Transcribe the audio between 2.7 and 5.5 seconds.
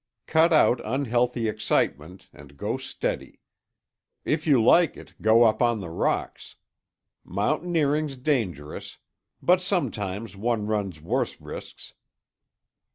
steady. If you like it, go